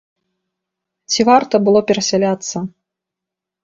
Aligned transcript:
Ці 1.13 1.27
варта 1.31 1.55
было 1.69 1.79
перасяляцца? 1.93 2.57